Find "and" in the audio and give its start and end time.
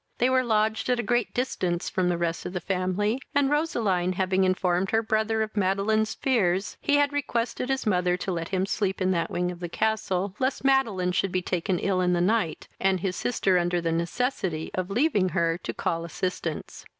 3.35-3.51, 12.79-13.01